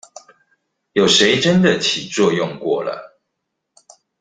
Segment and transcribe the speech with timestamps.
[0.93, 3.21] 有誰真的起作用過了